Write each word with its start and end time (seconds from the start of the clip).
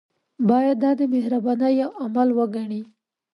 باید 0.49 0.77
دا 0.83 0.91
د 0.99 1.01
مهربانۍ 1.13 1.73
یو 1.81 1.89
عمل 2.03 2.29
وګڼي. 2.37 2.81